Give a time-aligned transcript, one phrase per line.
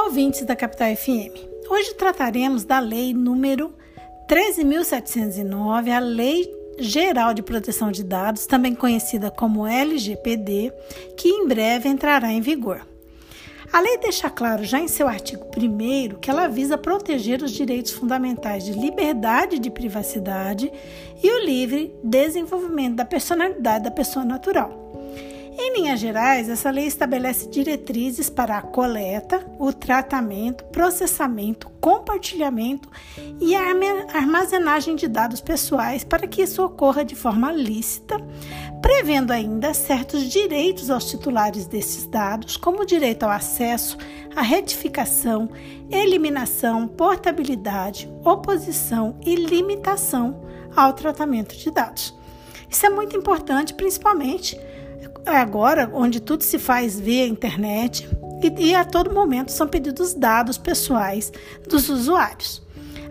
[0.00, 1.36] Olá, ouvintes da Capital FM.
[1.68, 3.74] Hoje trataremos da lei número
[4.26, 10.72] 13.709, a Lei Geral de Proteção de Dados, também conhecida como LGPD,
[11.18, 12.80] que em breve entrará em vigor.
[13.70, 17.92] A lei deixa claro já em seu artigo 1 que ela visa proteger os direitos
[17.92, 20.72] fundamentais de liberdade de privacidade
[21.22, 24.89] e o livre desenvolvimento da personalidade da pessoa natural.
[25.62, 32.88] Em linhas gerais, essa lei estabelece diretrizes para a coleta, o tratamento, processamento, compartilhamento
[33.38, 33.60] e a
[34.14, 38.16] armazenagem de dados pessoais para que isso ocorra de forma lícita,
[38.80, 43.98] prevendo ainda certos direitos aos titulares desses dados, como o direito ao acesso,
[44.34, 45.50] à retificação,
[45.90, 50.40] eliminação, portabilidade, oposição e limitação
[50.74, 52.18] ao tratamento de dados.
[52.70, 54.58] Isso é muito importante, principalmente
[55.26, 58.08] agora onde tudo se faz via internet
[58.42, 61.32] e, e a todo momento são pedidos dados pessoais
[61.68, 62.62] dos usuários.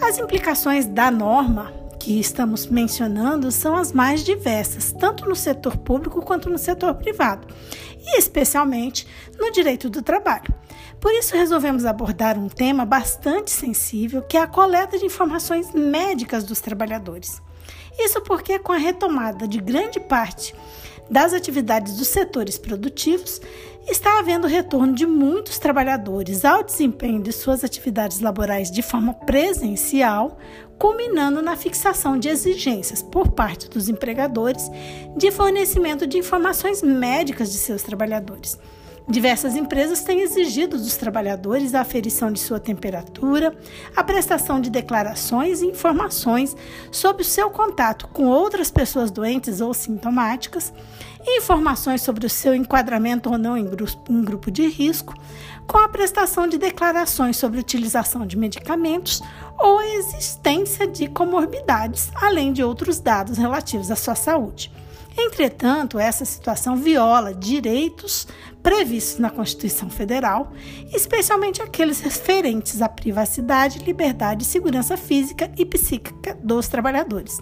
[0.00, 6.22] As implicações da norma que estamos mencionando são as mais diversas, tanto no setor público
[6.22, 7.48] quanto no setor privado,
[7.98, 9.06] e especialmente
[9.38, 10.54] no direito do trabalho.
[11.00, 16.44] Por isso, resolvemos abordar um tema bastante sensível, que é a coleta de informações médicas
[16.44, 17.42] dos trabalhadores.
[17.98, 20.54] Isso porque, com a retomada de grande parte
[21.10, 23.40] das atividades dos setores produtivos,
[23.88, 30.38] está havendo retorno de muitos trabalhadores ao desempenho de suas atividades laborais de forma presencial,
[30.78, 34.68] culminando na fixação de exigências por parte dos empregadores
[35.16, 38.58] de fornecimento de informações médicas de seus trabalhadores.
[39.08, 43.56] Diversas empresas têm exigido dos trabalhadores a aferição de sua temperatura,
[43.94, 46.56] a prestação de declarações e informações
[46.90, 50.74] sobre o seu contato com outras pessoas doentes ou sintomáticas,
[51.24, 55.14] informações sobre o seu enquadramento ou não em grupo de risco,
[55.68, 59.22] com a prestação de declarações sobre utilização de medicamentos
[59.56, 64.72] ou a existência de comorbidades, além de outros dados relativos à sua saúde.
[65.18, 68.28] Entretanto, essa situação viola direitos
[68.62, 70.52] previstos na Constituição Federal,
[70.92, 77.38] especialmente aqueles referentes à privacidade, liberdade e segurança física e psíquica dos trabalhadores.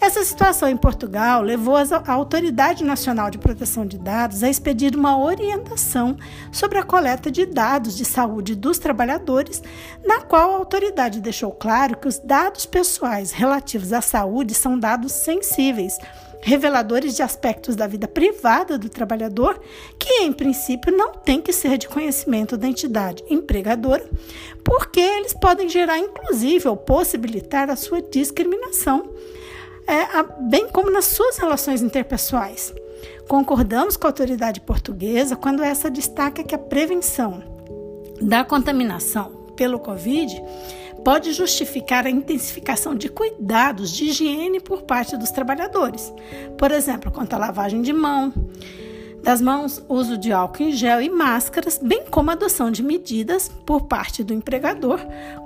[0.00, 5.18] Essa situação em Portugal levou a Autoridade Nacional de Proteção de Dados a expedir uma
[5.18, 6.16] orientação
[6.52, 9.62] sobre a coleta de dados de saúde dos trabalhadores,
[10.04, 15.12] na qual a autoridade deixou claro que os dados pessoais relativos à saúde são dados
[15.12, 15.96] sensíveis
[16.44, 19.58] reveladores de aspectos da vida privada do trabalhador,
[19.98, 24.04] que em princípio não tem que ser de conhecimento da entidade empregadora,
[24.62, 29.08] porque eles podem gerar, inclusive, ou possibilitar a sua discriminação,
[29.86, 32.74] é, bem como nas suas relações interpessoais.
[33.26, 37.42] Concordamos com a autoridade portuguesa quando essa destaca que a prevenção
[38.20, 40.42] da contaminação pelo Covid
[41.04, 46.12] pode justificar a intensificação de cuidados de higiene por parte dos trabalhadores,
[46.56, 48.32] por exemplo, quanto à lavagem de mão,
[49.24, 53.86] das mãos, uso de álcool em gel e máscaras, bem como adoção de medidas por
[53.86, 55.00] parte do empregador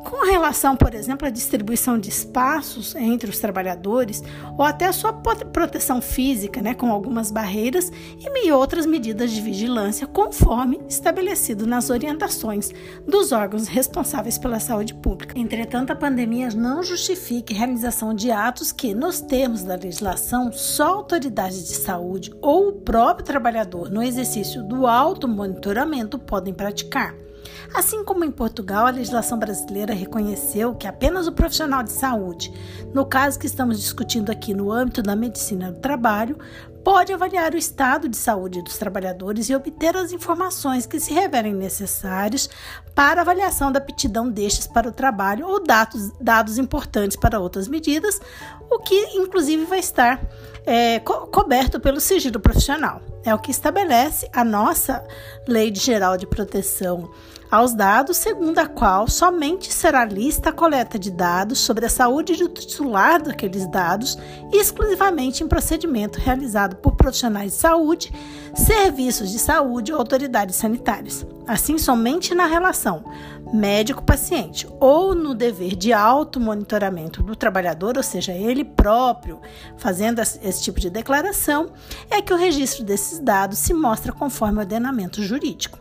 [0.05, 4.21] com relação, por exemplo, à distribuição de espaços entre os trabalhadores
[4.57, 10.07] ou até a sua proteção física, né, com algumas barreiras e outras medidas de vigilância
[10.07, 12.73] conforme estabelecido nas orientações
[13.07, 15.39] dos órgãos responsáveis pela saúde pública.
[15.39, 20.85] Entretanto, a pandemia não justifica a realização de atos que, nos termos da legislação, só
[20.85, 27.15] a autoridade de saúde ou o próprio trabalhador no exercício do automonitoramento podem praticar.
[27.75, 32.53] Assim como em Portugal, a legislação brasileira reconheceu que apenas o profissional de saúde,
[32.95, 36.39] no caso que estamos discutindo aqui no âmbito da medicina do trabalho,
[36.83, 41.53] pode avaliar o estado de saúde dos trabalhadores e obter as informações que se revelem
[41.53, 42.49] necessários
[42.95, 48.19] para avaliação da aptidão destes para o trabalho ou dados, dados importantes para outras medidas,
[48.71, 50.19] o que inclusive vai estar
[50.65, 53.03] é, co coberto pelo sigilo profissional.
[53.25, 55.05] É o que estabelece a nossa
[55.47, 57.11] Lei Geral de Proteção
[57.51, 62.37] aos dados, segundo a qual somente será lista a coleta de dados sobre a saúde
[62.37, 64.19] do titular daqueles dados,
[64.53, 68.13] exclusivamente em procedimento realizado por profissionais de saúde,
[68.55, 71.27] serviços de saúde ou autoridades sanitárias.
[71.47, 73.05] Assim, somente na relação
[73.51, 79.41] médico-paciente ou no dever de auto-monitoramento do trabalhador, ou seja, ele próprio
[79.79, 81.71] fazendo esse tipo de declaração,
[82.11, 85.79] é que o registro desses dados se mostra conforme o ordenamento jurídico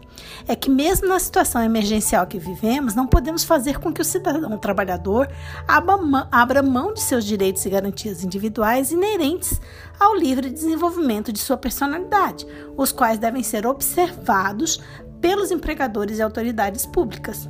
[0.47, 4.57] é que, mesmo na situação emergencial que vivemos, não podemos fazer com que o cidadão
[4.57, 5.27] trabalhador
[6.31, 9.59] abra mão de seus direitos e garantias individuais inerentes
[9.99, 12.45] ao livre desenvolvimento de sua personalidade,
[12.75, 14.81] os quais devem ser observados
[15.19, 17.49] pelos empregadores e autoridades públicas.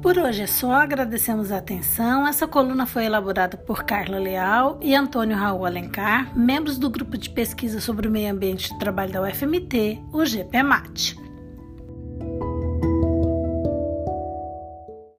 [0.00, 2.26] Por hoje é só, agradecemos a atenção.
[2.26, 7.28] Essa coluna foi elaborada por Carla Leal e Antônio Raul Alencar, membros do grupo de
[7.28, 11.27] pesquisa sobre o meio ambiente e trabalho da UFMT, o GPMAT.